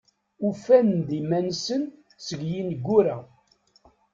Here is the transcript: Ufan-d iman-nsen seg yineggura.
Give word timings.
Ufan-d 0.47 1.09
iman-nsen 1.19 1.83
seg 2.25 2.39
yineggura. 2.51 3.17